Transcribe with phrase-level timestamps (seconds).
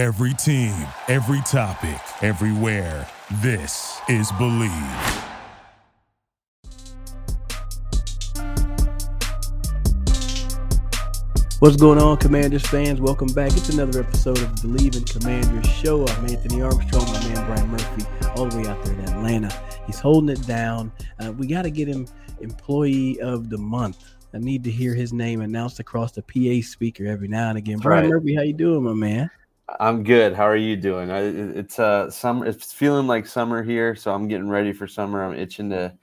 [0.00, 0.72] Every team,
[1.08, 3.06] every topic, everywhere.
[3.42, 5.24] This is Bleav.
[11.58, 12.98] What's going on, Commanders fans?
[12.98, 13.52] Welcome back.
[13.52, 16.06] It's another episode of Bleav in Commanders show.
[16.06, 18.06] I'm Anthony Armstrong, my man Brian Murphy,
[18.36, 19.52] all the way out there in Atlanta.
[19.86, 20.90] He's holding it down.
[21.18, 22.06] Uh, we got to get him
[22.40, 24.14] Employee of the Month.
[24.32, 27.80] I need to hear his name announced across the PA speaker every now and again.
[27.80, 28.10] Brian right.
[28.10, 29.30] Murphy, how you doing, my man?
[29.78, 30.34] I'm good.
[30.34, 31.10] How are you doing?
[31.10, 32.46] It's uh summer.
[32.46, 35.22] It's feeling like summer here, so I'm getting ready for summer.
[35.22, 35.96] I'm itching to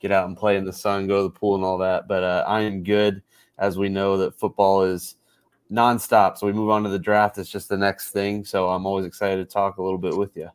[0.00, 2.06] get out and play in the sun, go to the pool, and all that.
[2.06, 3.22] But uh, I am good
[3.58, 5.16] as we know that football is
[5.70, 6.36] nonstop.
[6.36, 7.38] So we move on to the draft.
[7.38, 8.44] It's just the next thing.
[8.44, 10.50] So I'm always excited to talk a little bit with you.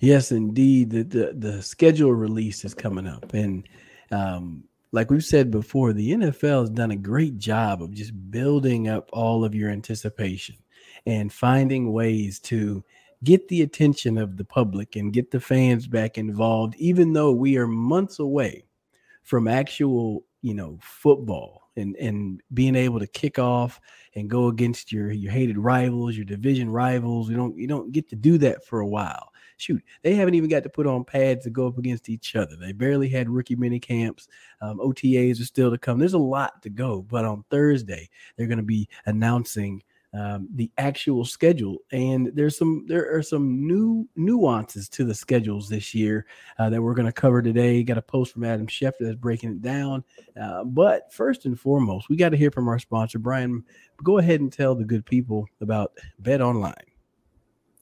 [0.00, 0.90] Yes, indeed.
[0.90, 3.68] The the, the schedule release is coming up, and
[4.10, 4.64] um,
[4.94, 9.10] like we've said before, the NFL has done a great job of just building up
[9.12, 10.54] all of your anticipation
[11.04, 12.84] and finding ways to
[13.24, 17.56] get the attention of the public and get the fans back involved, even though we
[17.56, 18.66] are months away
[19.24, 23.80] from actual, you know, football and and being able to kick off
[24.14, 27.28] and go against your your hated rivals, your division rivals.
[27.28, 29.32] You don't you don't get to do that for a while.
[29.56, 32.56] Shoot, they haven't even got to put on pads to go up against each other.
[32.56, 34.28] They barely had rookie mini camps.
[34.60, 35.98] Um, OTAs are still to come.
[35.98, 39.82] There's a lot to go, but on Thursday they're going to be announcing
[40.14, 41.78] um, the actual schedule.
[41.92, 46.26] And there's some there are some new nuances to the schedules this year
[46.58, 47.82] uh, that we're going to cover today.
[47.82, 50.04] Got a post from Adam Schefter that's breaking it down.
[50.40, 53.64] Uh, but first and foremost, we got to hear from our sponsor, Brian.
[54.02, 56.74] Go ahead and tell the good people about Bet Online.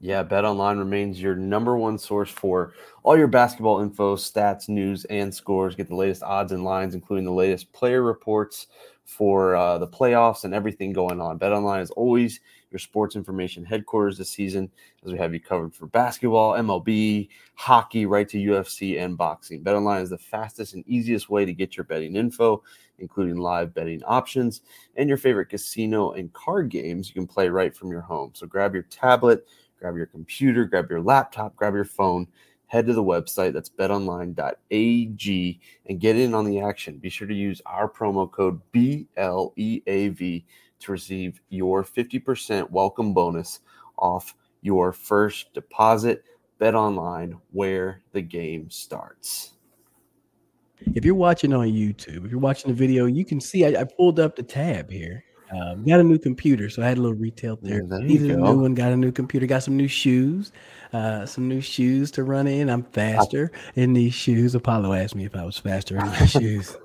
[0.05, 5.05] Yeah, Bet Online remains your number one source for all your basketball info, stats, news,
[5.05, 5.77] and scores.
[5.77, 8.67] Get the latest odds and lines, including the latest player reports
[9.05, 11.39] for uh, the playoffs and everything going on.
[11.39, 12.41] Bet Online is always
[12.73, 14.69] your sports information headquarters this season,
[15.07, 19.63] as we have you covered for basketball, MLB, hockey, right to UFC and boxing.
[19.63, 22.61] Bet Online is the fastest and easiest way to get your betting info,
[22.99, 24.63] including live betting options
[24.97, 28.33] and your favorite casino and card games you can play right from your home.
[28.35, 29.47] So grab your tablet,
[29.83, 32.29] grab your computer, grab your laptop, grab your phone
[32.67, 36.97] head to the website that's betonline.ag and get in on the action.
[36.97, 40.45] Be sure to use our promo code BLEAV
[40.79, 43.61] to receive your 50% welcome bonus
[43.99, 46.25] off your first deposit.
[46.59, 49.55] Bet online where the game starts.
[50.95, 53.85] If you're watching on YouTube, if you're watching the video, you can see I, I
[53.85, 57.17] pulled up the tab here um, got a new computer, so I had a little
[57.17, 57.83] retail there.
[57.83, 60.53] Yeah, Needed a new one, got a new computer, got some new shoes,
[60.93, 62.71] uh, some new shoes to run in.
[62.71, 64.55] I'm faster in these shoes.
[64.55, 66.77] Apollo asked me if I was faster in my shoes.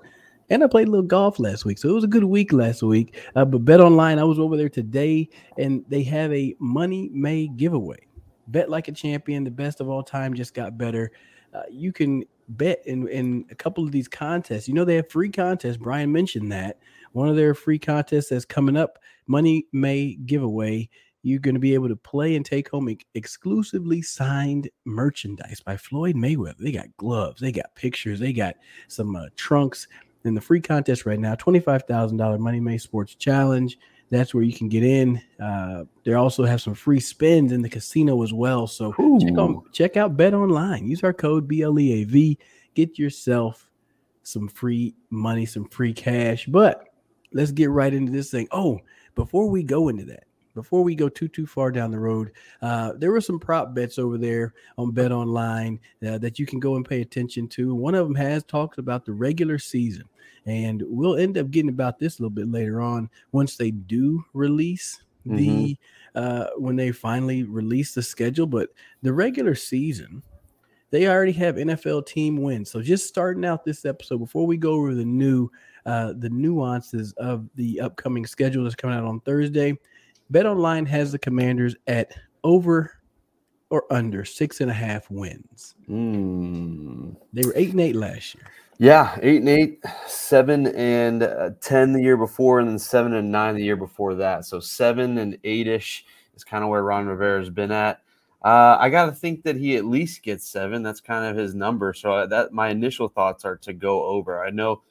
[0.50, 2.82] And I played a little golf last week, so it was a good week last
[2.82, 3.18] week.
[3.36, 7.48] Uh, but Bet Online, I was over there today, and they have a Money May
[7.48, 8.00] giveaway.
[8.48, 11.12] Bet like a champion, the best of all time, just got better.
[11.54, 14.68] Uh, you can bet in in a couple of these contests.
[14.70, 15.78] You know they have free contests.
[15.78, 16.78] Brian mentioned that
[17.18, 20.88] one of their free contests that's coming up, Money May giveaway.
[21.24, 26.16] You're going to be able to play and take home exclusively signed merchandise by Floyd
[26.16, 26.60] Mayweather.
[26.60, 28.56] They got gloves, they got pictures, they got
[28.88, 29.88] some uh, trunks.
[30.26, 33.80] In the free contest right now, $25,000 Money May Sports Challenge.
[34.10, 35.22] That's where you can get in.
[35.42, 38.68] Uh, they also have some free spins in the casino as well.
[38.68, 40.88] So check, on, check out Bet Online.
[40.88, 42.38] Use our code BLEAV.
[42.76, 43.70] Get yourself
[44.24, 46.46] some free money, some free cash.
[46.46, 46.87] But
[47.38, 48.48] let's get right into this thing.
[48.52, 48.80] Oh,
[49.14, 50.24] before we go into that,
[50.56, 52.32] before we go too too far down the road,
[52.64, 56.60] uh, there were some prop bets over there on Bet Online uh, that you can
[56.60, 57.76] go and pay attention to.
[57.76, 60.06] One of them has talked about the regular season,
[60.48, 64.26] and we'll end up getting about this a little bit later on once they do
[64.34, 65.38] release mm-hmm.
[65.38, 65.78] the
[66.16, 68.48] uh, when they finally release the schedule.
[68.48, 68.70] But
[69.04, 70.24] the regular season,
[70.90, 72.72] they already have NFL team wins.
[72.72, 75.50] So just starting out this episode before we go over the new
[75.86, 79.78] uh, the nuances of the upcoming schedule that's coming out on Thursday.
[80.30, 82.12] Bet Online has the Commanders at
[82.44, 82.92] over
[83.70, 85.76] or under six and a half wins.
[85.90, 87.16] Mm.
[87.32, 88.48] They were eight and eight last year.
[88.80, 93.32] Yeah, eight and eight, seven and uh, ten the year before, and then seven and
[93.32, 94.46] nine the year before that.
[94.46, 96.06] So seven and eight ish
[96.36, 98.02] is kind of where Ron Rivera's been at.
[98.44, 100.84] Uh, I got to think that he at least gets seven.
[100.84, 101.94] That's kind of his number.
[101.94, 104.44] So uh, that my initial thoughts are to go over.
[104.44, 104.84] I know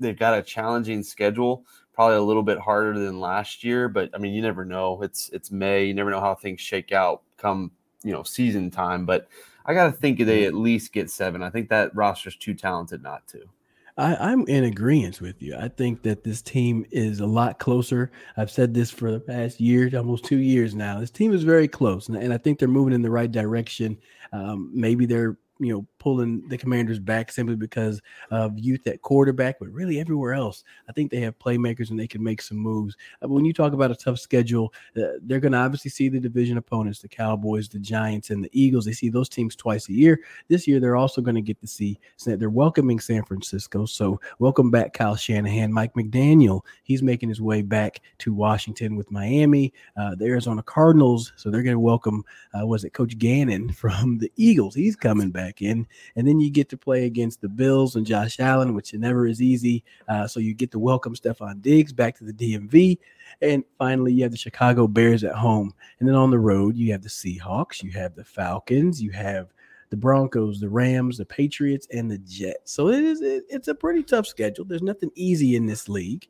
[0.00, 3.88] they've got a challenging schedule, probably a little bit harder than last year.
[3.88, 5.00] But I mean, you never know.
[5.02, 5.84] It's it's May.
[5.84, 7.70] You never know how things shake out come
[8.02, 9.06] you know season time.
[9.06, 9.28] But
[9.64, 10.48] I got to think they mm-hmm.
[10.48, 11.42] at least get seven.
[11.42, 13.40] I think that roster's too talented not to.
[13.98, 15.56] I, am in agreement with you.
[15.56, 18.12] I think that this team is a lot closer.
[18.36, 21.00] I've said this for the past year, almost two years now.
[21.00, 23.98] This team is very close, and, and I think they're moving in the right direction.
[24.32, 28.00] Um, maybe they're you know pulling the Commanders back simply because
[28.30, 32.06] of youth at quarterback, but really everywhere else, I think they have playmakers and they
[32.06, 32.96] can make some moves.
[33.22, 36.20] Uh, when you talk about a tough schedule, uh, they're going to obviously see the
[36.20, 38.84] division opponents, the Cowboys, the Giants, and the Eagles.
[38.84, 40.20] They see those teams twice a year.
[40.48, 41.98] This year, they're also going to get to see.
[42.24, 46.62] They're welcoming San Francisco, so welcome back, Kyle Shanahan, Mike McDaniel.
[46.84, 51.32] He's making his way back to Washington with Miami, uh, the Arizona Cardinals.
[51.36, 52.24] So they're going to welcome,
[52.54, 54.74] uh, was it Coach Gannon from the Eagles?
[54.74, 55.86] He's coming back in,
[56.16, 59.42] and then you get to play against the Bills and Josh Allen, which never is
[59.42, 59.84] easy.
[60.08, 62.98] Uh, so you get to welcome Stefon Diggs back to the DMV.
[63.40, 65.72] And finally, you have the Chicago Bears at home.
[65.98, 69.52] And then on the road, you have the Seahawks, you have the Falcons, you have
[69.90, 72.72] the Broncos, the Rams, the Patriots, and the Jets.
[72.72, 74.64] So it is it, it's a pretty tough schedule.
[74.64, 76.28] There's nothing easy in this league,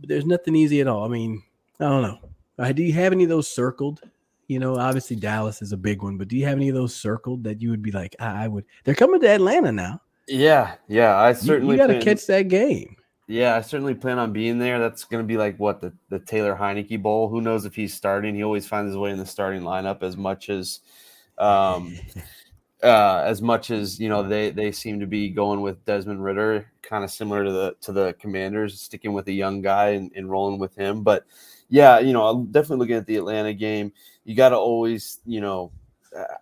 [0.00, 1.04] but there's nothing easy at all.
[1.04, 1.42] I mean,
[1.80, 2.18] I don't know.
[2.58, 4.00] Uh, do you have any of those circled?
[4.48, 6.96] You know, obviously Dallas is a big one, but do you have any of those
[6.96, 8.64] circled that you would be like, I, I would?
[8.84, 10.00] They're coming to Atlanta now.
[10.26, 11.16] Yeah, yeah.
[11.16, 12.96] I certainly you, you got to catch that game.
[13.26, 14.78] Yeah, I certainly plan on being there.
[14.78, 17.28] That's going to be like what the the Taylor Heinicke Bowl.
[17.28, 18.34] Who knows if he's starting?
[18.34, 20.80] He always finds his way in the starting lineup as much as,
[21.36, 21.94] um,
[22.82, 26.72] uh, as much as you know they they seem to be going with Desmond Ridder,
[26.80, 30.30] kind of similar to the to the Commanders, sticking with a young guy and, and
[30.30, 31.02] rolling with him.
[31.02, 31.26] But
[31.68, 33.92] yeah, you know, I'm definitely looking at the Atlanta game.
[34.28, 35.72] You got to always, you know,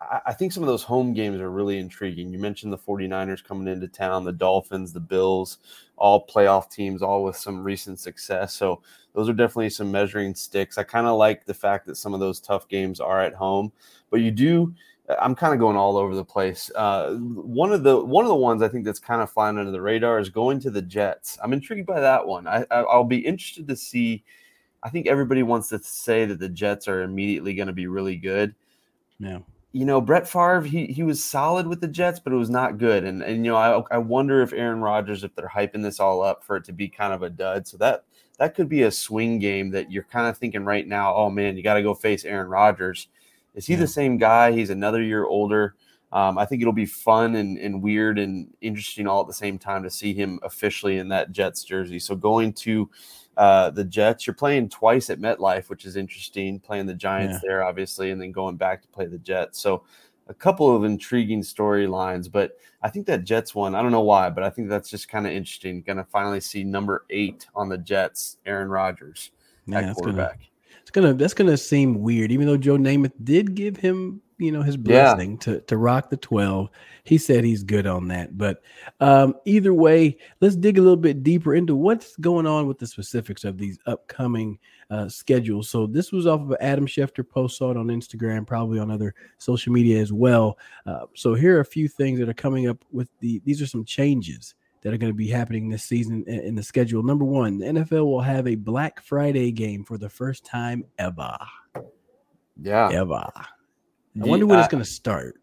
[0.01, 2.33] I, I think some of those home games are really intriguing.
[2.33, 5.59] You mentioned the 49ers coming into town, the Dolphins, the Bills,
[5.97, 8.55] all playoff teams, all with some recent success.
[8.55, 10.79] So those are definitely some measuring sticks.
[10.79, 13.71] I kind of like the fact that some of those tough games are at home,
[14.11, 14.75] but you do.
[15.23, 16.69] I'm kind of going all over the place.
[16.75, 19.71] Uh, one of the one of the ones I think that's kind of flying under
[19.71, 21.39] the radar is going to the Jets.
[21.41, 22.49] I'm intrigued by that one.
[22.49, 24.25] I, I I'll be interested to see
[24.83, 28.17] I think everybody wants to say that the Jets are immediately going to be really
[28.17, 28.55] good.
[29.19, 29.39] Yeah.
[29.73, 32.79] You know, Brett Favre, he he was solid with the Jets, but it was not
[32.79, 33.05] good.
[33.05, 36.23] And and you know, I I wonder if Aaron Rodgers, if they're hyping this all
[36.23, 37.67] up for it to be kind of a dud.
[37.67, 38.05] So that
[38.39, 41.57] that could be a swing game that you're kind of thinking right now, oh man,
[41.57, 43.09] you got to go face Aaron Rodgers.
[43.55, 43.81] Is he yeah.
[43.81, 44.53] the same guy?
[44.53, 45.75] He's another year older.
[46.13, 49.59] Um, I think it'll be fun and, and weird and interesting all at the same
[49.59, 51.99] time to see him officially in that Jets jersey.
[51.99, 52.89] So going to
[53.37, 54.27] uh, the Jets.
[54.27, 56.61] You're playing twice at MetLife, which is interesting.
[56.61, 57.49] Playing the Giants yeah.
[57.49, 59.61] there, obviously, and then going back to play the Jets.
[59.61, 59.85] So
[60.29, 64.29] a couple of intriguing storylines, but I think that Jets one, I don't know why,
[64.31, 65.83] but I think that's just kind of interesting.
[65.83, 69.31] Going to finally see number eight on the Jets, Aaron Rodgers
[69.67, 70.39] yeah, at quarterback.
[70.39, 70.51] Gonna,
[70.81, 74.63] it's gonna that's gonna seem weird, even though Joe Namath did give him you know
[74.63, 75.39] his blessing yeah.
[75.39, 76.69] to to rock the 12
[77.05, 78.37] he said he's good on that.
[78.37, 78.63] But
[79.01, 82.87] um either way let's dig a little bit deeper into what's going on with the
[82.87, 84.59] specifics of these upcoming
[84.91, 85.69] uh schedules.
[85.69, 89.15] So this was off of adam schefter post saw it on instagram probably on other
[89.39, 90.59] social media as well.
[90.85, 93.67] Uh, so here are a few things that are coming up with the these are
[93.67, 97.03] some changes that are going to be happening this season in the schedule.
[97.03, 101.37] Number one the nfl will have a black friday game for the first time ever.
[102.61, 102.91] Yeah.
[102.93, 103.31] Ever
[104.23, 105.37] I wonder when uh, it's going to start.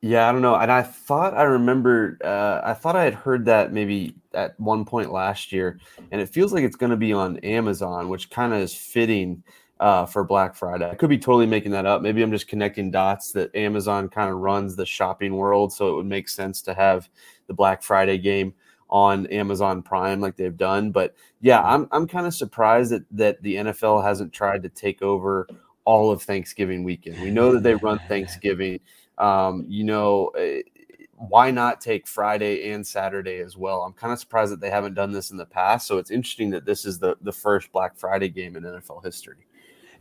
[0.00, 0.56] Yeah, I don't know.
[0.56, 4.84] And I thought I remember, uh, I thought I had heard that maybe at one
[4.84, 5.78] point last year,
[6.10, 9.44] and it feels like it's going to be on Amazon, which kind of is fitting
[9.78, 10.90] uh, for Black Friday.
[10.90, 12.02] I could be totally making that up.
[12.02, 15.96] Maybe I'm just connecting dots that Amazon kind of runs the shopping world, so it
[15.96, 17.08] would make sense to have
[17.46, 18.54] the Black Friday game
[18.90, 20.92] on Amazon Prime like they've done.
[20.92, 25.00] But yeah, I'm I'm kind of surprised that that the NFL hasn't tried to take
[25.00, 25.48] over
[25.84, 27.20] all of Thanksgiving weekend.
[27.20, 28.80] We know that they run Thanksgiving.
[29.18, 30.62] Um, you know, eh,
[31.28, 33.82] why not take Friday and Saturday as well?
[33.82, 35.86] I'm kind of surprised that they haven't done this in the past.
[35.86, 39.46] So it's interesting that this is the the first Black Friday game in NFL history.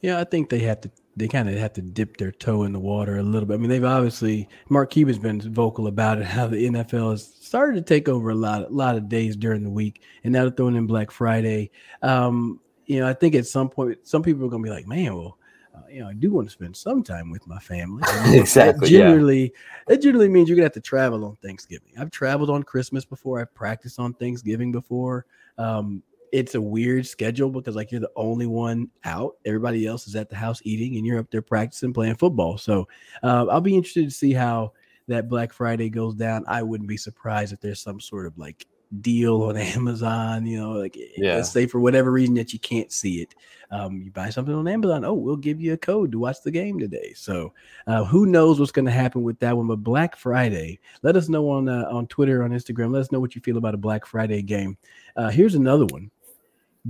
[0.02, 0.92] Yeah, I think they have to.
[1.16, 3.56] They kind of have to dip their toe in the water a little bit.
[3.56, 6.26] I mean, they've obviously Mark Cuban's been vocal about it.
[6.26, 9.64] How the NFL has started to take over a lot, a lot of days during
[9.64, 11.70] the week, and now they're throwing in Black Friday.
[12.02, 14.88] Um, you know, I think at some point, some people are going to be like,
[14.88, 15.38] "Man, well,
[15.84, 18.04] uh, you know, I do want to spend some time with my family.
[18.28, 18.90] exactly.
[18.90, 19.84] That generally, yeah.
[19.88, 21.94] that generally means you're gonna have to travel on Thanksgiving.
[21.98, 23.40] I've traveled on Christmas before.
[23.40, 25.26] I've practiced on Thanksgiving before.
[25.58, 29.36] Um, it's a weird schedule because like you're the only one out.
[29.46, 32.58] Everybody else is at the house eating, and you're up there practicing playing football.
[32.58, 32.88] So
[33.24, 34.74] uh, I'll be interested to see how
[35.08, 36.46] that Black Friday goes down.
[36.48, 38.66] I wouldn't be surprised if there's some sort of like
[39.00, 40.46] deal on Amazon.
[40.46, 41.36] You know, like yeah.
[41.36, 43.34] let's say for whatever reason that you can't see it,
[43.72, 45.06] um, you buy something on Amazon.
[45.06, 47.14] Oh, we'll give you a code to watch the game today.
[47.16, 47.54] So
[47.88, 49.68] uh, who knows what's going to happen with that one?
[49.68, 52.92] But Black Friday, let us know on uh, on Twitter, on Instagram.
[52.92, 54.78] Let us know what you feel about a Black Friday game.
[55.16, 56.12] Uh, here's another one.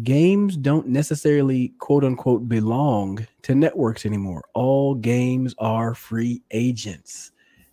[0.04, 4.44] Games don't necessarily quote unquote belong to networks anymore.
[4.54, 7.32] All games are free agents.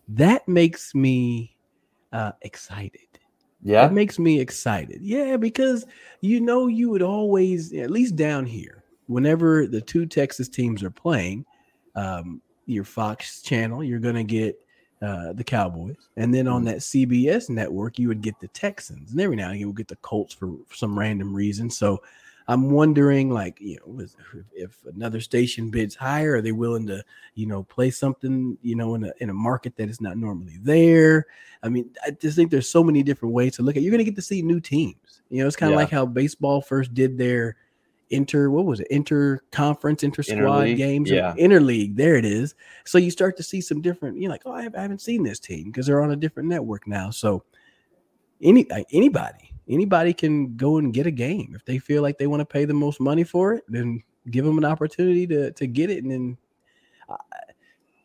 [0.09, 1.55] That makes me
[2.11, 3.08] uh, excited.
[3.61, 3.85] Yeah.
[3.85, 5.01] It makes me excited.
[5.01, 5.85] Yeah, because
[6.21, 10.91] you know you would always, at least down here, whenever the two Texas teams are
[10.91, 11.45] playing,
[11.95, 14.59] um, your Fox channel, you're going to get
[15.01, 16.71] uh, the Cowboys, and then on mm-hmm.
[16.71, 19.77] that CBS network, you would get the Texans, and every now and again, you would
[19.77, 21.69] get the Colts for, for some random reason.
[21.69, 22.01] So
[22.49, 24.03] I'm wondering, like, you know,
[24.53, 27.03] if another station bids higher, are they willing to,
[27.35, 30.57] you know, play something, you know, in a in a market that is not normally
[30.59, 31.27] there?
[31.61, 33.83] I mean, I just think there's so many different ways to look at.
[33.83, 35.21] You're going to get to see new teams.
[35.29, 35.83] You know, it's kind of yeah.
[35.83, 37.55] like how baseball first did their
[38.09, 42.97] inter what was it inter conference inter squad games yeah interleague there it is so
[42.97, 45.85] you start to see some different you're like oh i haven't seen this team because
[45.85, 47.43] they're on a different network now so
[48.41, 52.41] any anybody anybody can go and get a game if they feel like they want
[52.41, 55.89] to pay the most money for it then give them an opportunity to to get
[55.89, 56.37] it and then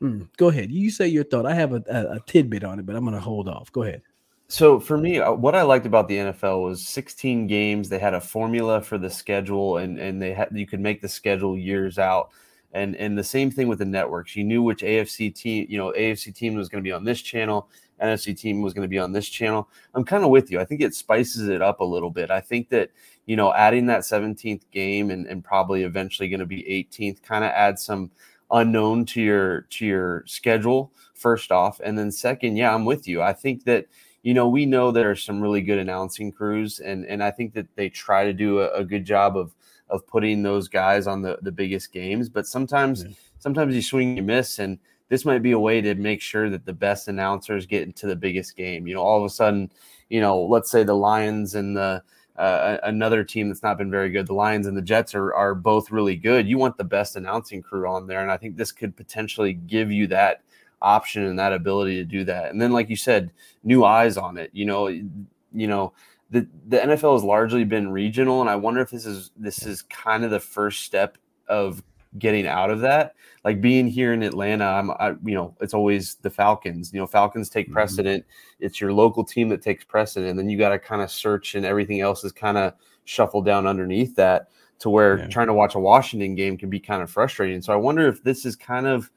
[0.01, 2.87] mm, go ahead you say your thought i have a, a, a tidbit on it
[2.87, 4.03] but i'm going to hold off go ahead
[4.49, 7.89] so for me, uh, what I liked about the NFL was 16 games.
[7.89, 11.09] They had a formula for the schedule, and and they had you could make the
[11.09, 12.31] schedule years out.
[12.73, 14.37] And and the same thing with the networks.
[14.37, 17.23] You knew which AFC team, you know, AFC team was going to be on this
[17.23, 17.69] channel,
[18.05, 19.69] NFC team was going to be on this channel.
[19.95, 20.61] I'm kind of with you.
[20.61, 22.31] I think it spices it up a little bit.
[22.31, 22.91] I think that
[23.27, 27.43] you know, adding that 17th game and, and probably eventually going to be 18th kind
[27.43, 28.11] of adds some
[28.51, 33.23] unknown to your to your schedule first off and then second yeah i'm with you
[33.23, 33.87] i think that
[34.25, 37.53] you know, we know there are some really good announcing crews, and and I think
[37.53, 39.55] that they try to do a, a good job of
[39.91, 42.31] of putting those guys on the the biggest games.
[42.31, 43.13] But sometimes, mm-hmm.
[43.39, 44.79] sometimes you swing, you miss, and
[45.15, 48.17] this might be a way to make sure that the best announcers get into the
[48.17, 48.85] biggest game.
[48.89, 49.71] You know, all of a sudden,
[50.09, 52.03] you know, let's say the Lions and the
[52.37, 54.27] uh, another team that's not been very good.
[54.27, 56.49] The Lions and the Jets are are both really good.
[56.49, 59.93] You want the best announcing crew on there, and I think this could potentially give
[59.93, 60.43] you that
[60.83, 62.51] option and that ability to do that.
[62.51, 63.31] And then, like you said,
[63.63, 64.51] new eyes on it.
[64.53, 65.93] You know, you know,
[66.31, 69.83] the the NFL has largely been regional, and I wonder if this is this is
[69.83, 71.85] kind of the first step of
[72.19, 73.15] getting out of that.
[73.45, 76.93] Like being here in Atlanta, I'm, I, you know, it's always the Falcons.
[76.93, 77.75] You know, Falcons take mm-hmm.
[77.75, 78.25] precedent.
[78.25, 78.65] Mm-hmm.
[78.67, 80.31] It's your local team that takes precedent.
[80.31, 83.45] And then you got to kind of search, and everything else is kind of shuffled
[83.45, 85.27] down underneath that to where yeah.
[85.27, 87.63] trying to watch a Washington game can be kind of frustrating.
[87.63, 89.11] So I wonder if this is kind of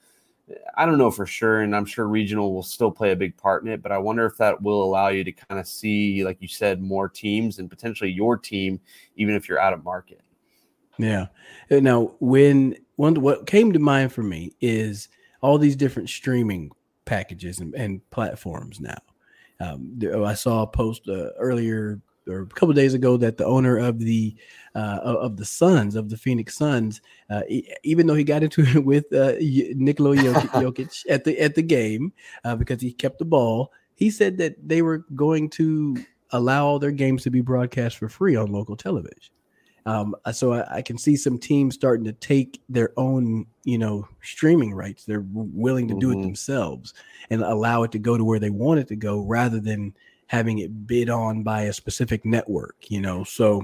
[0.77, 3.63] I don't know for sure, and I'm sure regional will still play a big part
[3.63, 3.81] in it.
[3.81, 6.81] But I wonder if that will allow you to kind of see, like you said,
[6.81, 8.79] more teams and potentially your team,
[9.17, 10.21] even if you're out of market.
[10.97, 11.27] Yeah.
[11.69, 15.09] Uh, now, when one what came to mind for me is
[15.41, 16.71] all these different streaming
[17.05, 18.97] packages and, and platforms now.
[19.59, 23.77] Um, I saw a post uh, earlier or a couple days ago that the owner
[23.77, 24.35] of the
[24.75, 27.41] uh, of the Suns of the Phoenix Suns, uh,
[27.83, 32.13] even though he got into it with uh, Nikola Jokic at the at the game
[32.43, 35.97] uh, because he kept the ball, he said that they were going to
[36.31, 39.33] allow all their games to be broadcast for free on local television.
[39.87, 43.77] Um, uh, so I, I, can see some teams starting to take their own, you
[43.77, 45.05] know, streaming rights.
[45.05, 46.19] They're willing to do mm-hmm.
[46.19, 46.93] it themselves
[47.29, 49.93] and allow it to go to where they want it to go, rather than
[50.27, 53.23] having it bid on by a specific network, you know.
[53.23, 53.63] So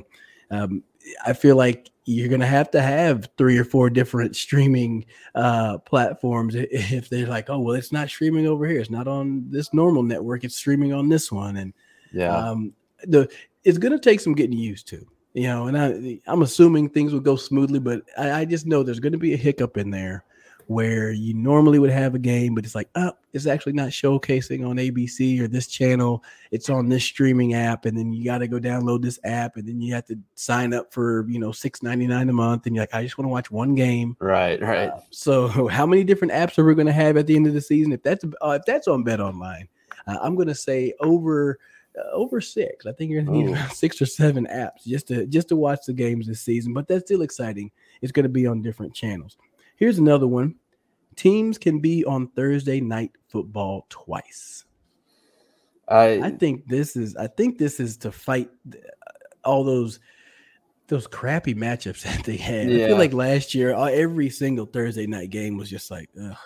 [0.49, 0.81] um,
[1.25, 6.55] I feel like you're gonna have to have three or four different streaming uh, platforms
[6.57, 10.03] if they're like, oh well, it's not streaming over here, it's not on this normal
[10.03, 11.73] network, it's streaming on this one, and
[12.13, 13.29] yeah, um, the
[13.65, 15.67] it's gonna take some getting used to, you know.
[15.67, 19.17] And I I'm assuming things will go smoothly, but I, I just know there's gonna
[19.17, 20.23] be a hiccup in there
[20.67, 24.67] where you normally would have a game, but it's like, oh, it's actually not showcasing
[24.67, 26.23] on ABC or this channel.
[26.51, 29.67] It's on this streaming app, and then you got to go download this app, and
[29.67, 32.75] then you have to sign up for you know six ninety nine a month, and
[32.75, 34.15] you're like, I just want to watch one game.
[34.19, 34.89] Right, right.
[34.89, 37.53] Uh, so, how many different apps are we going to have at the end of
[37.53, 37.91] the season?
[37.91, 39.67] If that's uh, if that's on Bet Online,
[40.07, 41.59] uh, I'm going to say over.
[41.97, 45.50] Uh, over six, I think you're gonna need six or seven apps just to just
[45.50, 46.73] to watch the games this season.
[46.73, 47.71] But that's still exciting.
[48.01, 49.38] It's going to be on different channels.
[49.75, 50.55] Here's another one.
[51.15, 54.65] Teams can be on Thursday night football twice.
[55.88, 58.50] I I think this is I think this is to fight
[59.43, 60.00] all those
[60.88, 62.69] those crappy matchups that they had.
[62.69, 62.85] Yeah.
[62.85, 66.38] I feel like last year uh, every single Thursday night game was just like ugh.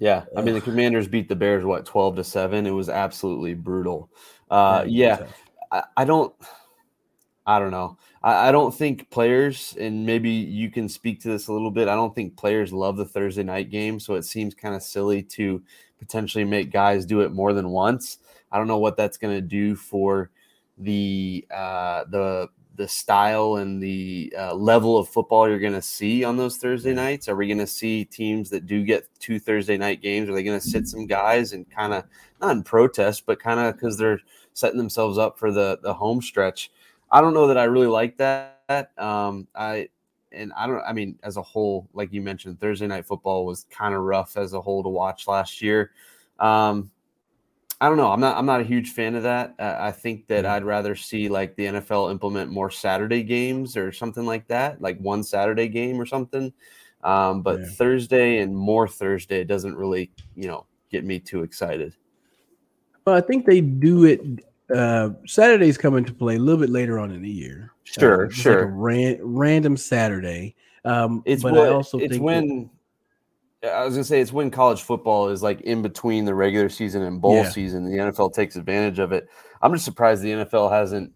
[0.00, 2.66] Yeah, I mean the Commanders beat the Bears what 12 to 7.
[2.66, 4.10] It was absolutely brutal.
[4.50, 5.26] Uh yeah.
[5.70, 6.34] I, I don't.
[7.46, 7.98] I don't know.
[8.22, 11.88] I, I, don't think players, and maybe you can speak to this a little bit.
[11.88, 15.22] I don't think players love the Thursday night game, so it seems kind of silly
[15.22, 15.62] to
[15.98, 18.18] potentially make guys do it more than once.
[18.52, 20.30] I don't know what that's going to do for
[20.78, 26.24] the uh, the the style and the uh, level of football you're going to see
[26.24, 27.28] on those Thursday nights?
[27.28, 30.28] Are we going to see teams that do get two Thursday night games?
[30.28, 32.04] Are they going to sit some guys and kind of
[32.40, 34.20] not in protest, but kind of because they're
[34.54, 36.70] setting themselves up for the the home stretch?
[37.10, 38.90] I don't know that I really like that.
[38.96, 39.88] Um, I
[40.32, 40.82] and I don't.
[40.86, 44.36] I mean, as a whole, like you mentioned, Thursday night football was kind of rough
[44.36, 45.90] as a whole to watch last year.
[46.38, 46.90] Um,
[47.80, 48.12] I don't know.
[48.12, 48.36] I'm not.
[48.36, 49.54] I'm not a huge fan of that.
[49.58, 53.90] Uh, I think that I'd rather see like the NFL implement more Saturday games or
[53.90, 56.52] something like that, like one Saturday game or something.
[57.02, 57.66] Um, but yeah.
[57.66, 61.96] Thursday and more Thursday doesn't really, you know, get me too excited.
[63.06, 64.20] Well, I think they do it.
[64.74, 67.72] Uh, Saturday's coming to play a little bit later on in the year.
[67.84, 68.66] Sure, uh, sure.
[68.66, 70.54] Like ran, random Saturday.
[70.84, 72.68] Um, it's but what, I also it's when
[73.62, 77.02] I was gonna say it's when college football is like in between the regular season
[77.02, 77.50] and bowl yeah.
[77.50, 77.84] season.
[77.84, 79.28] The NFL takes advantage of it.
[79.60, 81.12] I'm just surprised the NFL hasn't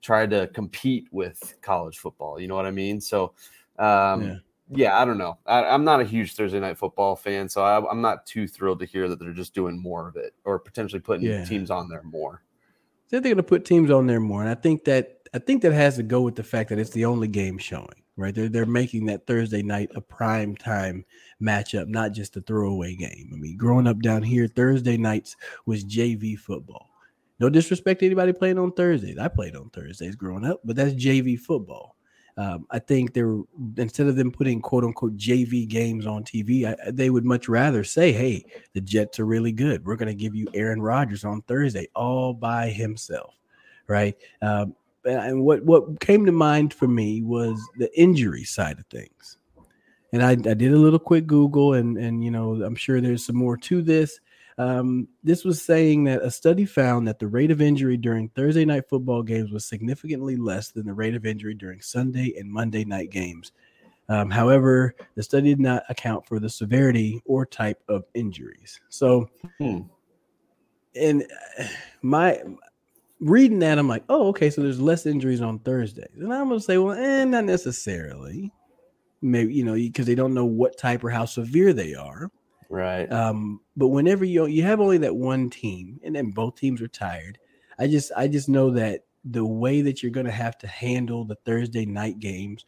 [0.00, 2.40] tried to compete with college football.
[2.40, 3.00] You know what I mean?
[3.00, 3.32] So,
[3.78, 4.34] um, yeah.
[4.70, 4.98] yeah.
[5.00, 5.38] I don't know.
[5.44, 8.78] I, am not a huge Thursday night football fan, so I, am not too thrilled
[8.78, 11.44] to hear that they're just doing more of it or potentially putting yeah.
[11.44, 12.42] teams on there more.
[13.10, 15.72] they're going to put teams on there more, and I think that I think that
[15.72, 18.34] has to go with the fact that it's the only game showing right?
[18.34, 21.04] They're they're making that Thursday night a prime time
[21.40, 23.30] matchup, not just a throwaway game.
[23.32, 26.90] I mean, growing up down here, Thursday nights was JV football.
[27.40, 29.18] No disrespect to anybody playing on Thursdays.
[29.18, 31.94] I played on Thursdays growing up, but that's JV football.
[32.36, 33.38] Um, I think they're
[33.76, 37.84] instead of them putting quote unquote JV games on TV, I, they would much rather
[37.84, 38.44] say, "Hey,
[38.74, 39.86] the Jets are really good.
[39.86, 43.34] We're going to give you Aaron Rodgers on Thursday all by himself."
[43.86, 44.16] Right?
[44.42, 44.74] Um,
[45.04, 49.38] and what what came to mind for me was the injury side of things.
[50.12, 53.24] And I, I did a little quick Google, and and you know I'm sure there's
[53.24, 54.20] some more to this.
[54.58, 58.64] Um, this was saying that a study found that the rate of injury during Thursday
[58.64, 62.84] night football games was significantly less than the rate of injury during Sunday and Monday
[62.84, 63.52] night games.
[64.08, 68.80] Um, however, the study did not account for the severity or type of injuries.
[68.88, 69.28] So,
[69.58, 69.82] hmm.
[70.96, 71.24] and
[72.02, 72.42] my
[73.20, 76.16] reading that, I'm like, oh, okay, so there's less injuries on Thursdays.
[76.16, 78.52] And I'm gonna say, well, eh, not necessarily.
[79.20, 82.30] Maybe you know, because they don't know what type or how severe they are.
[82.70, 83.10] Right.
[83.10, 86.88] Um, but whenever you you have only that one team, and then both teams are
[86.88, 87.38] tired,
[87.78, 91.36] I just I just know that the way that you're gonna have to handle the
[91.44, 92.64] Thursday night games,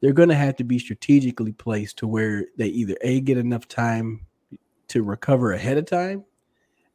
[0.00, 4.26] they're gonna have to be strategically placed to where they either a get enough time
[4.88, 6.24] to recover ahead of time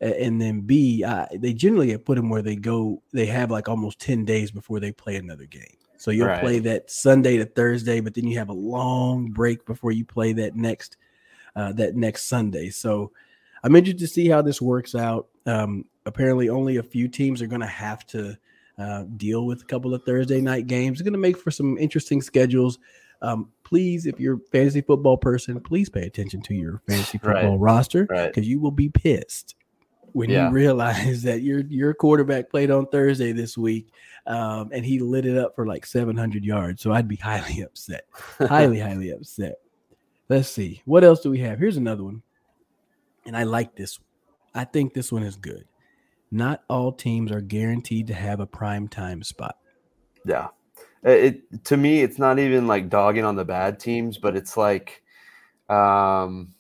[0.02, 3.02] and then B, uh, they generally put them where they go.
[3.12, 5.78] They have like almost ten days before they play another game.
[5.98, 6.40] So you'll right.
[6.40, 10.32] play that Sunday to Thursday, but then you have a long break before you play
[10.34, 10.96] that next
[11.56, 12.70] uh, that next Sunday.
[12.70, 13.12] So
[13.64, 15.28] I'm interested to see how this works out.
[15.46, 18.38] Um, apparently, only a few teams are going to have to
[18.78, 21.00] uh, deal with a couple of Thursday night games.
[21.00, 22.80] It's going to make for some interesting schedules.
[23.22, 27.58] Um, please, if you're a fantasy football person, please pay attention to your fantasy football
[27.58, 27.74] right.
[27.74, 28.46] roster because right.
[28.46, 29.56] you will be pissed
[30.14, 30.48] when yeah.
[30.48, 33.92] you realize that your your quarterback played on Thursday this week,
[34.28, 36.82] um, and he lit it up for like 700 yards.
[36.82, 38.06] So I'd be highly upset,
[38.40, 39.56] highly highly upset.
[40.28, 41.60] Let's see what else do we have.
[41.60, 42.22] Here's another one,
[43.26, 44.00] and I like this.
[44.00, 44.06] One.
[44.62, 45.66] I think this one is good.
[46.32, 49.58] Not all teams are guaranteed to have a prime time spot.
[50.26, 50.50] Yeah,
[51.04, 55.04] it to me, it's not even like dogging on the bad teams, but it's like,
[55.70, 56.54] um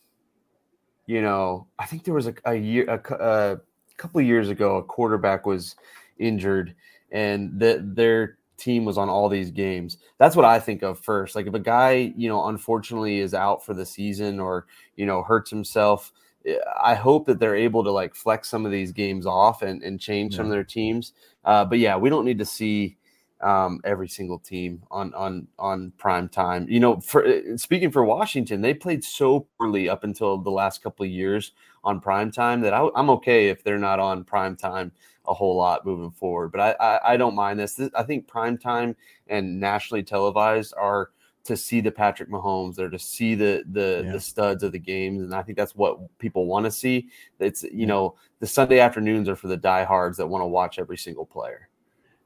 [1.09, 3.59] you know, I think there was a, a year, a, a
[3.97, 5.75] couple of years ago, a quarterback was
[6.19, 6.75] injured,
[7.11, 9.97] and the, their team was on all these games.
[10.19, 11.35] That's what I think of first.
[11.35, 14.67] Like if a guy, you know, unfortunately is out for the season or
[14.97, 16.13] you know hurts himself.
[16.45, 19.81] Eh, I hope that they're able to like flex some of these games off and,
[19.81, 20.37] and change yeah.
[20.37, 21.13] some of their teams.
[21.43, 22.97] Uh, but yeah, we don't need to see
[23.41, 26.67] um, every single team on on on prime time.
[26.69, 30.83] You know, for uh, speaking for Washington, they played so poorly up until the last
[30.83, 34.55] couple of years on prime time that I, am okay if they're not on prime
[34.55, 34.91] time
[35.27, 36.51] a whole lot moving forward.
[36.51, 37.75] But I I, I don't mind this.
[37.75, 37.89] this.
[37.95, 38.95] I think prime time
[39.27, 41.11] and nationally televised are
[41.45, 44.11] to see the Patrick Mahomes, they're to see the the yeah.
[44.11, 47.07] the studs of the games, and I think that's what people want to see.
[47.39, 50.97] It's you know the Sunday afternoons are for the diehards that want to watch every
[50.97, 51.69] single player.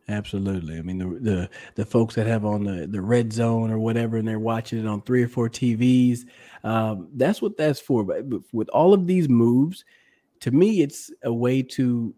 [0.10, 0.78] Absolutely.
[0.78, 4.18] I mean, the, the the folks that have on the the red zone or whatever,
[4.18, 6.26] and they're watching it on three or four TVs.
[6.64, 8.04] Um, that's what that's for.
[8.04, 9.86] But with all of these moves,
[10.42, 12.14] to me, it's a way to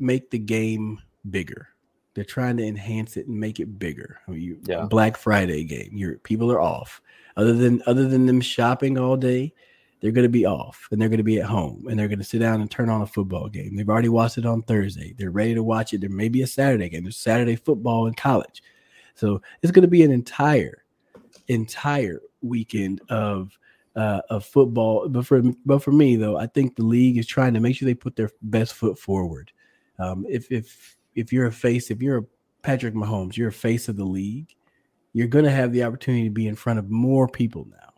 [0.00, 1.68] make the game bigger.
[2.14, 4.18] They're trying to enhance it and make it bigger.
[4.26, 4.86] I mean, you, yeah.
[4.86, 5.90] Black Friday game.
[5.92, 7.00] Your people are off.
[7.36, 9.54] Other than other than them shopping all day,
[10.00, 12.18] they're going to be off and they're going to be at home and they're going
[12.18, 13.74] to sit down and turn on a football game.
[13.76, 15.14] They've already watched it on Thursday.
[15.16, 16.00] They're ready to watch it.
[16.00, 17.02] There may be a Saturday game.
[17.02, 18.62] There's Saturday football in college.
[19.14, 20.84] So it's going to be an entire,
[21.48, 23.58] entire weekend of
[23.96, 25.08] uh, of football.
[25.08, 27.86] But for but for me though, I think the league is trying to make sure
[27.86, 29.50] they put their best foot forward.
[29.98, 32.24] Um, if if if you're a face, if you're a
[32.62, 34.54] Patrick Mahomes, you're a face of the league.
[35.12, 37.88] You're going to have the opportunity to be in front of more people now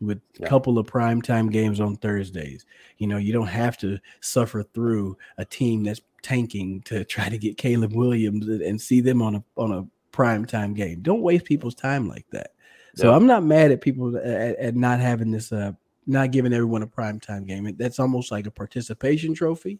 [0.00, 0.48] with a yeah.
[0.48, 2.64] couple of primetime games on Thursdays.
[2.98, 7.38] You know, you don't have to suffer through a team that's tanking to try to
[7.38, 11.00] get Caleb Williams and see them on a on a primetime game.
[11.00, 12.52] Don't waste people's time like that.
[12.96, 13.16] So yeah.
[13.16, 15.72] I'm not mad at people at, at not having this uh
[16.06, 17.72] not giving everyone a primetime game.
[17.78, 19.78] That's almost like a participation trophy.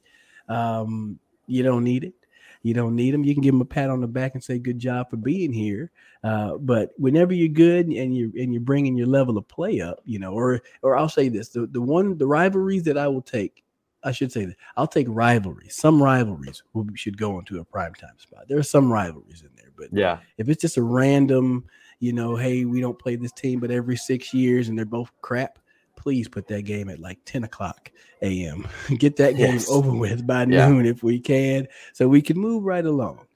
[0.48, 2.14] Um, you don't need it.
[2.62, 3.24] You don't need them.
[3.24, 5.52] You can give them a pat on the back and say good job for being
[5.52, 5.90] here.
[6.24, 10.00] Uh, but whenever you're good and you're and you're bringing your level of play up,
[10.04, 13.22] you know, or or I'll say this: the the one the rivalries that I will
[13.22, 13.64] take,
[14.02, 15.76] I should say that I'll take rivalries.
[15.76, 16.62] Some rivalries
[16.94, 18.44] should go into a primetime spot.
[18.48, 21.64] There are some rivalries in there, but yeah, if it's just a random,
[22.00, 25.10] you know, hey, we don't play this team, but every six years and they're both
[25.20, 25.58] crap
[25.98, 27.90] please put that game at like 10 o'clock
[28.22, 28.66] a.m.
[28.98, 29.68] Get that game yes.
[29.68, 30.68] over with by yeah.
[30.68, 33.26] noon if we can, so we can move right along.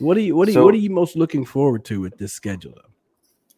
[0.00, 2.16] What are you what are so, you what are you most looking forward to with
[2.18, 2.82] this schedule though?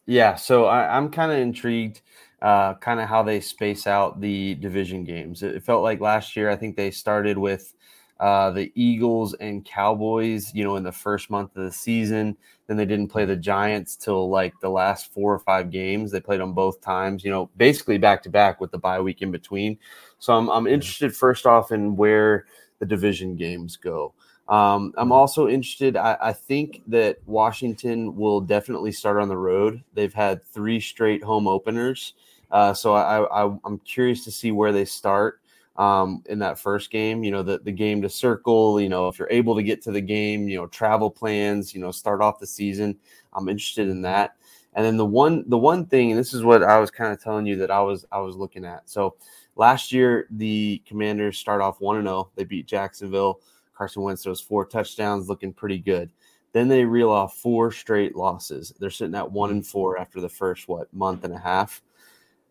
[0.07, 2.01] Yeah, so I, am kind of intrigued,
[2.43, 5.43] uh, kind of how they space out the division games.
[5.43, 7.73] It, it felt like last year, I think they started with
[8.19, 12.37] uh, the Eagles and Cowboys, you know, in the first month of the season.
[12.71, 16.13] Then they didn't play the Giants till like the last four or five games.
[16.13, 19.23] They played them both times, you know, basically back to back with the bye week
[19.23, 19.77] in between.
[20.21, 22.47] So I'm, I'm interested first off in where
[22.79, 24.15] the division games go.
[24.49, 25.97] Um, I'm also interested.
[25.97, 29.83] I, I, think that Washington will definitely start on the road.
[29.95, 32.15] They've had three straight home openers.
[32.53, 35.41] Uh, so I, I, I'm curious to see where they start
[35.77, 37.25] um, in that first game.
[37.25, 39.93] You know, the, the game to circle, you know, if you're able to get to
[39.93, 42.99] the game, you know, travel plans, you know, start off the season.
[43.33, 44.37] I'm interested in that.
[44.75, 47.21] And then the one the one thing, and this is what I was kind of
[47.21, 48.89] telling you that I was I was looking at.
[48.89, 49.17] So
[49.57, 52.31] last year the commanders start off 1 0.
[52.37, 53.41] They beat Jacksonville.
[53.75, 56.11] Carson Wentz throws four touchdowns, looking pretty good.
[56.53, 58.75] Then they reel off four straight losses.
[58.79, 61.83] They're sitting at one and four after the first what month and a half.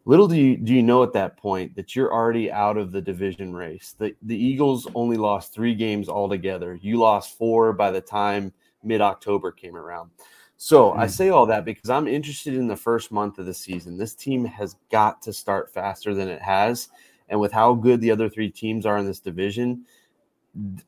[0.10, 3.00] Little do you do you know at that point that you're already out of the
[3.00, 3.94] division race.
[3.96, 6.80] The the Eagles only lost three games altogether.
[6.82, 8.52] You lost four by the time
[8.84, 10.10] mid October came around.
[10.58, 10.94] So.
[10.94, 11.12] I mm.
[11.12, 14.00] say all that because I'm interested in the first month of the season.
[14.00, 16.90] This team has got to start faster than it has.
[17.28, 19.86] And with how good the other three teams are in this division,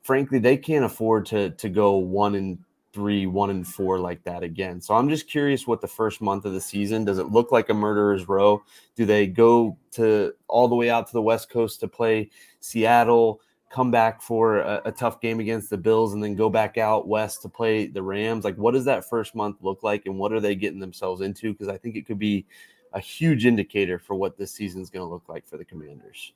[0.02, 2.58] frankly, they can't afford to to go one and
[2.94, 4.82] three, one and four like that again.
[4.82, 7.70] So I'm just curious what the first month of the season does it look like
[7.70, 8.64] a murderer's row?
[8.96, 13.42] Do they go to all the way out to the West Coast to play Seattle,
[13.70, 17.08] come back for a, a, tough game against the Bills, and then go back out
[17.08, 18.44] west to play the Rams?
[18.44, 21.54] Like, what does that first month look like, and what are they getting themselves into?
[21.54, 22.46] Because I think it could be
[22.94, 26.34] a huge indicator for what this season is going to look like for the Commanders.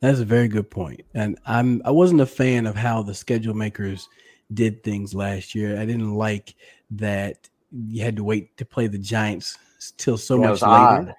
[0.00, 3.54] That's a very good point, and I'm I wasn't a fan of how the schedule
[3.54, 4.08] makers
[4.52, 5.80] did things last year.
[5.80, 6.54] I didn't like
[6.92, 9.58] that you had to wait to play the Giants
[9.96, 10.64] till so much later.
[10.64, 11.14] Odd.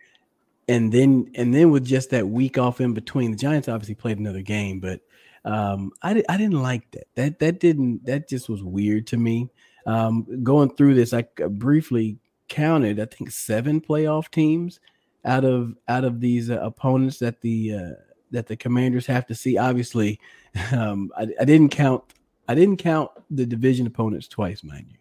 [0.70, 4.20] And then and then with just that week off in between, the Giants obviously played
[4.20, 5.02] another game, but
[5.46, 7.08] um, I, I didn't like that.
[7.16, 9.50] That that didn't that just was weird to me.
[9.86, 12.18] Um, going through this, I briefly
[12.50, 13.00] counted.
[13.00, 14.82] I think seven playoff teams
[15.24, 19.36] out of out of these uh, opponents that the uh, that the Commanders have to
[19.36, 19.58] see.
[19.58, 20.20] Obviously,
[20.74, 22.04] um, I, I, didn't count
[22.48, 24.98] I didn't count the division opponents twice, mind you.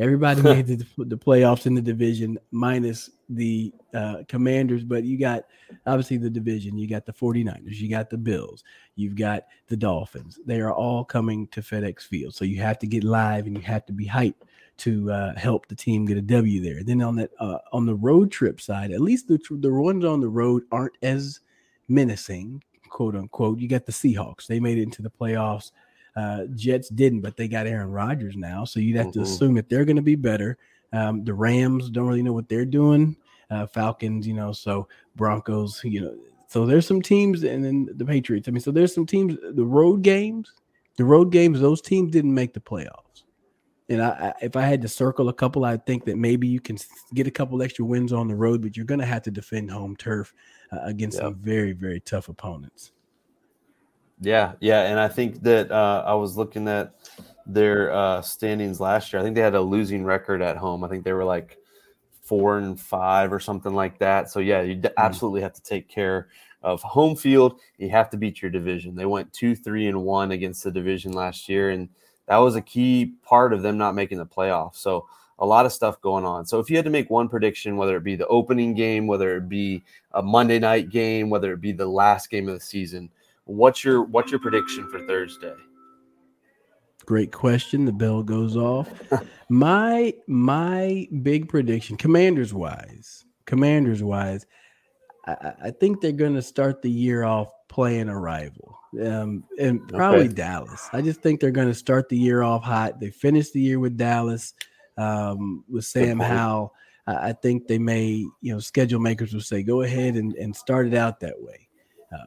[0.00, 5.44] Everybody made the, the playoffs in the division minus the uh, commanders, but you got
[5.86, 6.78] obviously the division.
[6.78, 8.64] You got the 49ers, you got the Bills,
[8.96, 10.40] you've got the Dolphins.
[10.46, 12.34] They are all coming to FedEx Field.
[12.34, 14.42] So you have to get live and you have to be hyped
[14.78, 16.82] to uh, help the team get a W there.
[16.82, 20.20] Then on that uh, on the road trip side, at least the the ones on
[20.20, 21.40] the road aren't as
[21.88, 23.60] menacing, quote unquote.
[23.60, 25.72] You got the Seahawks; they made it into the playoffs
[26.16, 29.20] uh, Jets didn't, but they got Aaron Rodgers now, so you'd have mm-hmm.
[29.20, 30.58] to assume that they're going to be better.
[30.92, 33.16] Um, the Rams don't really know what they're doing.
[33.50, 38.04] Uh, Falcons, you know, so Broncos, you know, so there's some teams, and then the
[38.04, 38.48] Patriots.
[38.48, 39.36] I mean, so there's some teams.
[39.54, 40.52] The road games,
[40.96, 43.22] the road games, those teams didn't make the playoffs.
[43.88, 46.60] And I, I, if I had to circle a couple, I think that maybe you
[46.60, 46.76] can
[47.14, 49.70] get a couple extra wins on the road, but you're going to have to defend
[49.70, 50.32] home turf
[50.72, 51.24] uh, against yep.
[51.24, 52.92] some very, very tough opponents.
[54.20, 56.94] Yeah, yeah, and I think that uh, I was looking at
[57.46, 59.20] their uh, standings last year.
[59.20, 60.84] I think they had a losing record at home.
[60.84, 61.58] I think they were like
[62.22, 64.30] four and five or something like that.
[64.30, 64.90] So yeah, you mm.
[64.98, 66.28] absolutely have to take care
[66.62, 67.60] of home field.
[67.78, 68.94] You have to beat your division.
[68.94, 71.88] They went two, three, and one against the division last year, and
[72.26, 74.76] that was a key part of them not making the playoffs.
[74.76, 76.44] So a lot of stuff going on.
[76.44, 79.36] So if you had to make one prediction, whether it be the opening game, whether
[79.36, 83.10] it be a Monday night game, whether it be the last game of the season,
[83.50, 85.54] what's your what's your prediction for Thursday?
[87.06, 87.84] Great question.
[87.84, 88.88] The bell goes off.
[89.48, 94.46] my my big prediction, commanders wise, commanders wise,
[95.26, 99.86] I, I think they're going to start the year off playing a rival, um, and
[99.88, 100.34] probably okay.
[100.34, 100.88] Dallas.
[100.92, 103.00] I just think they're going to start the year off hot.
[103.00, 104.54] They finished the year with Dallas,
[104.96, 106.72] um, with Sam Howell.
[107.06, 110.54] I, I think they may, you know, schedule makers will say, go ahead and, and
[110.54, 111.68] start it out that way.
[112.12, 112.26] Uh,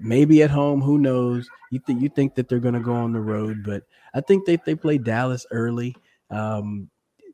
[0.00, 1.48] maybe at home, who knows?
[1.70, 3.82] You think you think that they're going to go on the road, but
[4.14, 5.94] I think they they play Dallas early.
[6.30, 6.90] Um,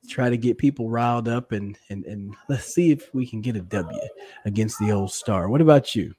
[0.09, 3.57] try to get people riled up and and and let's see if we can get
[3.57, 4.01] a W
[4.45, 5.49] against the old star.
[5.49, 6.15] What about you?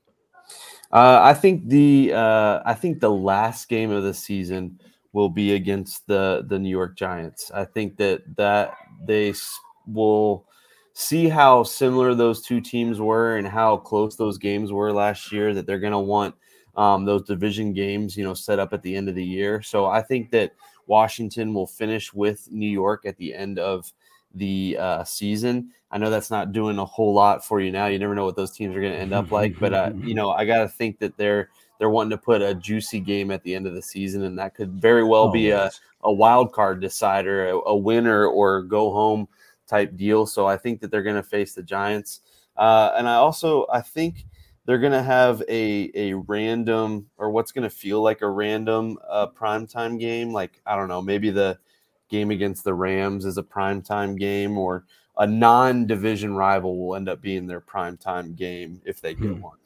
[0.92, 4.80] Uh, I think the uh, I think the last game of the season
[5.14, 7.52] will be against the the New York Giants.
[7.54, 8.74] I think that that
[9.06, 9.34] they
[9.88, 10.46] will
[10.94, 15.54] see how similar those two teams were and how close those games were last year.
[15.54, 16.36] That they're going to want
[16.76, 19.62] um, those division games, you know, set up at the end of the year.
[19.62, 20.54] So I think that
[20.88, 23.92] Washington will finish with New York at the end of
[24.34, 25.72] the uh, season.
[25.92, 27.88] I know that's not doing a whole lot for you now.
[27.88, 30.14] You never know what those teams are going to end up like, but uh, you
[30.14, 31.50] know, I got to think that they're
[31.80, 34.54] they're wanting to put a juicy game at the end of the season, and that
[34.54, 35.72] could very well oh, be a,
[36.04, 39.28] a wild card decider, a, a, winner or go home
[39.72, 40.26] type deal.
[40.26, 42.20] So I think that they're going to face the Giants,
[42.58, 44.26] uh, and I also I think
[44.66, 48.98] they're going to have a a random or what's going to feel like a random
[49.10, 50.34] uh, primetime game.
[50.34, 51.58] Like I don't know, maybe the
[52.10, 54.86] game against the Rams is a primetime game, or
[55.18, 59.42] a non-division rival will end up being their primetime game if they get hmm.
[59.42, 59.58] one.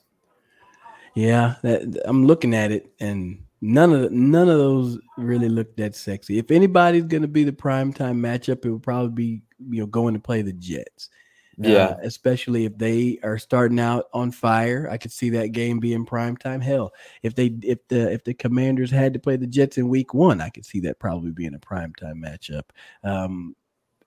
[1.16, 5.76] Yeah, that, I'm looking at it, and none of the, none of those really look
[5.76, 6.38] that sexy.
[6.38, 10.14] If anybody's going to be the primetime matchup, it would probably be you know going
[10.14, 11.10] to play the Jets.
[11.58, 14.90] Yeah, uh, especially if they are starting out on fire.
[14.92, 16.62] I could see that game being prime time.
[16.62, 16.92] Hell,
[17.24, 20.42] if they if the if the Commanders had to play the Jets in Week One,
[20.42, 22.64] I could see that probably being a prime time matchup.
[23.04, 23.56] Um,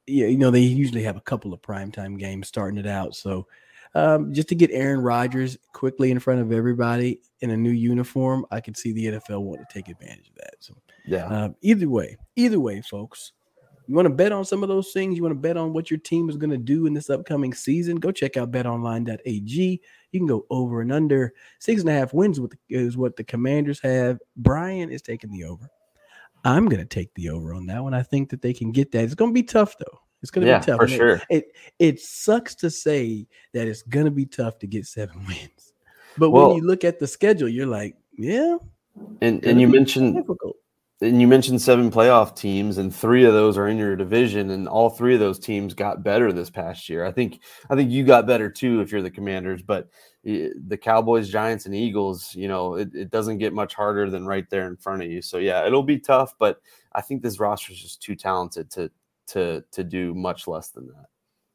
[0.07, 3.17] yeah, you know they usually have a couple of prime time games starting it out,
[3.17, 3.47] so.
[3.95, 8.45] Um, just to get Aaron Rodgers quickly in front of everybody in a new uniform,
[8.51, 10.55] I could see the NFL want to take advantage of that.
[10.61, 10.75] So,
[11.07, 11.27] yeah.
[11.27, 13.33] Um, either way, either way, folks,
[13.89, 15.17] you want to bet on some of those things?
[15.17, 17.55] You want to bet on what your team is going to do in this upcoming
[17.55, 17.97] season?
[17.97, 19.81] Go check out betonline.ag.
[20.13, 21.33] You can go over and under.
[21.59, 24.19] Six and a half wins is what the commanders have.
[24.37, 25.71] Brian is taking the over.
[26.45, 27.95] I'm going to take the over on that one.
[27.95, 29.05] I think that they can get that.
[29.05, 29.99] It's going to be tough, though.
[30.23, 30.81] It's going to yeah, be tough.
[30.81, 31.15] For sure.
[31.15, 35.25] It, it, it sucks to say that it's going to be tough to get seven
[35.27, 35.73] wins.
[36.17, 38.57] But well, when you look at the schedule, you're like, yeah.
[39.21, 40.57] And and you mentioned difficult
[41.01, 44.67] and you mentioned seven playoff teams and three of those are in your division and
[44.67, 48.05] all three of those teams got better this past year i think i think you
[48.05, 49.89] got better too if you're the commanders but
[50.27, 54.27] eh, the cowboys giants and eagles you know it, it doesn't get much harder than
[54.27, 56.61] right there in front of you so yeah it'll be tough but
[56.93, 58.91] i think this roster is just too talented to
[59.29, 61.07] to to do much less than that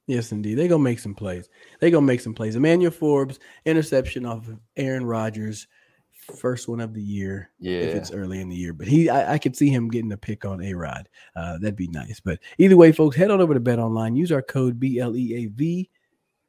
[0.05, 0.55] Yes, indeed.
[0.55, 1.47] They're gonna make some plays.
[1.79, 2.57] They're gonna make some plays.
[2.57, 5.67] Emmanuel Forbes, interception off of Aaron Rodgers
[6.31, 7.49] first one of the year.
[7.59, 10.11] Yeah, if it's early in the year, but he, I, I could see him getting
[10.11, 11.07] a pick on a Rod.
[11.35, 12.19] Uh, that'd be nice.
[12.19, 14.15] But either way, folks, head on over to Bet Online.
[14.15, 15.89] Use our code B L E A V.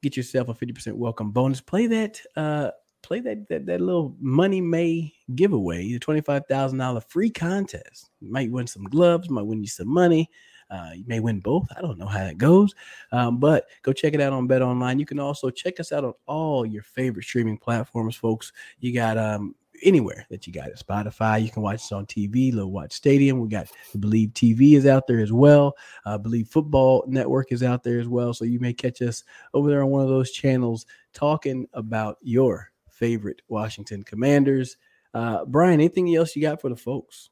[0.02, 1.60] Get yourself a fifty percent welcome bonus.
[1.60, 2.20] Play that.
[2.36, 2.70] Uh,
[3.02, 5.92] play that, that that little money may giveaway.
[5.92, 8.10] The twenty five thousand dollar free contest.
[8.20, 9.30] You might win some gloves.
[9.30, 10.30] Might win you some money.
[10.70, 11.66] Uh, you may win both.
[11.76, 12.74] I don't know how that goes,
[13.12, 14.98] um, but go check it out on Bet Online.
[14.98, 18.52] You can also check us out on all your favorite streaming platforms, folks.
[18.80, 20.82] You got um, anywhere that you got it.
[20.84, 22.52] Spotify, you can watch us on TV.
[22.52, 23.40] Little Watch Stadium.
[23.40, 25.76] We got Bleav TV is out there as well.
[26.04, 28.32] Uh, Bleav Football Network is out there as well.
[28.34, 32.70] So you may catch us over there on one of those channels talking about your
[32.90, 34.76] favorite Washington Commanders.
[35.12, 37.30] Uh, Brian, anything else you got for the folks?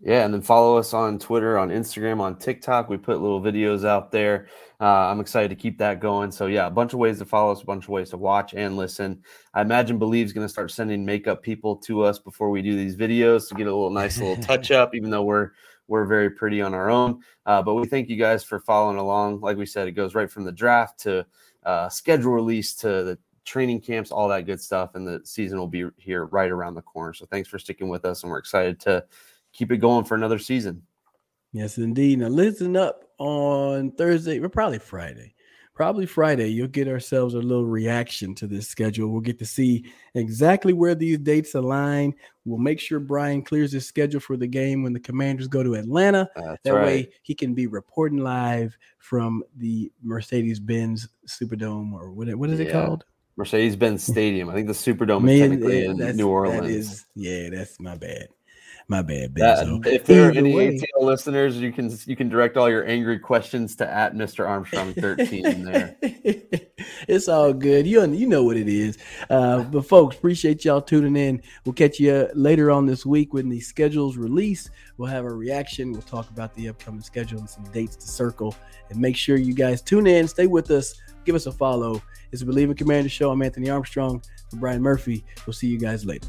[0.00, 2.90] Yeah, and then follow us on Twitter, on Instagram, on TikTok.
[2.90, 4.48] We put little videos out there.
[4.78, 6.30] Uh, I'm excited to keep that going.
[6.30, 8.52] So yeah, a bunch of ways to follow us, a bunch of ways to watch
[8.52, 9.22] and listen.
[9.54, 12.94] I imagine Bleav's going to start sending makeup people to us before we do these
[12.94, 15.52] videos to get a little nice little touch up, even though we're
[15.88, 17.22] we're very pretty on our own.
[17.46, 19.40] Uh, but we thank you guys for following along.
[19.40, 21.24] Like we said, it goes right from the draft to
[21.64, 25.68] uh, schedule release to the training camps, all that good stuff, and the season will
[25.68, 27.14] be here right around the corner.
[27.14, 29.04] So thanks for sticking with us, and we're excited to
[29.56, 30.82] keep it going for another season.
[31.52, 32.18] Yes, indeed.
[32.18, 35.34] Now listen up on Thursday, or probably Friday
[35.76, 39.10] probably Friday, you'll get ourselves a little reaction to this schedule.
[39.10, 42.14] We'll get to see exactly where these dates align.
[42.46, 45.74] We'll make sure Brian clears his schedule for the game when the Commanders go to
[45.74, 46.28] Atlanta.
[46.34, 46.84] That's that right.
[46.84, 52.58] way he can be reporting live from the Mercedes Benz Superdome or what, what is
[52.58, 52.86] it Yeah.
[52.86, 53.04] called?
[53.36, 54.48] Mercedes Benz Stadium.
[54.48, 56.70] I think the Superdome is technically yeah, in New Orleans.
[56.70, 58.28] Is, yeah, that's my bad.
[58.88, 59.84] My bad, That- Benzo.
[59.86, 63.18] if there are any way- ATL listeners, you can you can direct all your angry
[63.18, 64.48] questions to at Mr.
[64.48, 65.96] Armstrong 13 there.
[67.08, 67.84] it's all good.
[67.84, 68.96] You you know what it is.
[69.28, 71.42] Uh, but folks, appreciate y'all tuning in.
[71.64, 74.70] We'll catch you later on this week when the schedules release.
[74.98, 75.90] We'll have a reaction.
[75.90, 78.54] We'll talk about the upcoming schedule and some dates to circle.
[78.90, 80.28] And make sure you guys tune in.
[80.28, 80.94] Stay with us.
[81.24, 82.00] Give us a follow.
[82.30, 83.32] It's the Bleav in Commander Show.
[83.32, 85.24] I'm Anthony Armstrong for Brian Murphy.
[85.44, 86.28] We'll see you guys later.